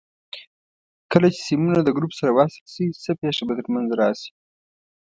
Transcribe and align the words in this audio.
کله 1.11 1.27
چې 1.35 1.39
سیمونه 1.47 1.79
د 1.83 1.89
ګروپ 1.97 2.11
سره 2.19 2.31
وصل 2.37 2.63
شي 2.73 2.85
څه 3.03 3.11
پېښه 3.21 3.41
به 3.47 3.53
تر 3.59 3.67
منځ 3.73 3.87
راشي؟ 3.99 4.31